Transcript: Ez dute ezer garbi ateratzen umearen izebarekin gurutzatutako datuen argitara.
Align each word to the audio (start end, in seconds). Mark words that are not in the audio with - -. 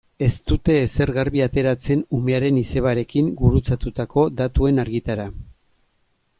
Ez 0.27 0.35
dute 0.51 0.77
ezer 0.85 1.11
garbi 1.17 1.43
ateratzen 1.45 2.01
umearen 2.21 2.57
izebarekin 2.63 3.29
gurutzatutako 3.43 4.27
datuen 4.43 4.85
argitara. 4.87 5.31